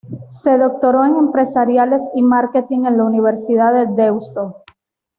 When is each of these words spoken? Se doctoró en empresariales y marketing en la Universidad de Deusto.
Se 0.31 0.57
doctoró 0.57 1.05
en 1.05 1.15
empresariales 1.17 2.01
y 2.15 2.23
marketing 2.23 2.85
en 2.85 2.97
la 2.97 3.03
Universidad 3.03 3.85
de 3.85 4.01
Deusto. 4.05 4.63